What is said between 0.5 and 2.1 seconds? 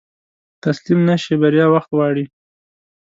تسليم نشې، بريا وخت